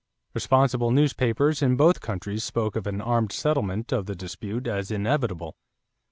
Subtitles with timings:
[0.33, 5.55] Responsible newspapers in both countries spoke of an armed settlement of the dispute as inevitable.